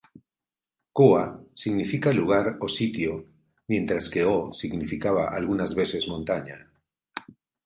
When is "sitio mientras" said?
2.77-4.05